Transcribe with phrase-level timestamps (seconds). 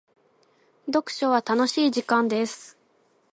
[0.87, 2.75] 読書は楽しい時間です。